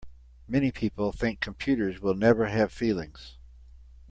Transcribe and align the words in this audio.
Many 0.47 0.71
people 0.71 1.11
think 1.11 1.41
computers 1.41 1.99
will 2.01 2.15
never 2.15 2.47
have 2.47 2.71
feelings. 2.71 3.37